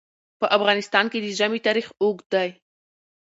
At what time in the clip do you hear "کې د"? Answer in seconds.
1.11-1.27